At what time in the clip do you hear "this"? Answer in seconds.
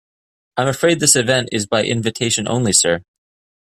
0.99-1.15